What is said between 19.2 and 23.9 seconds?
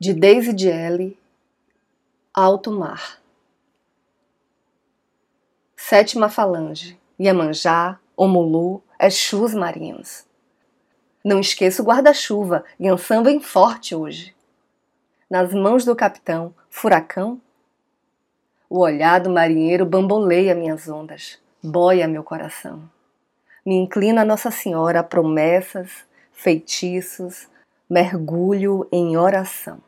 do marinheiro bamboleia minhas ondas, boia meu coração. Me